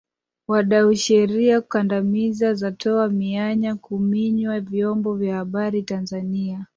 Wadau 0.47 0.93
Sheria 0.95 1.61
kandamizi 1.61 2.53
zatoa 2.53 3.09
mianya 3.09 3.75
kuminywa 3.75 4.59
vyombo 4.59 5.15
vya 5.15 5.35
habari 5.35 5.83
Tanzania 5.83 6.65